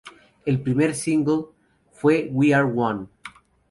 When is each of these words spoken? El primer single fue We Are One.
El 0.47 0.59
primer 0.63 0.95
single 0.95 1.49
fue 1.91 2.27
We 2.31 2.55
Are 2.55 2.65
One. 2.65 3.05